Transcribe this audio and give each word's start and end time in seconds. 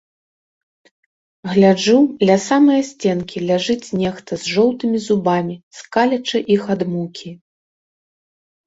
Гляджу, 1.51 1.93
ля 2.29 2.37
самае 2.47 2.79
сценкі 2.91 3.37
ляжыць 3.47 3.93
нехта 4.03 4.31
з 4.45 4.55
жоўтымі 4.55 4.97
зубамі, 5.07 5.55
скалячы 5.83 6.37
іх 6.59 6.63
ад 6.79 6.87
мукі. 6.97 7.29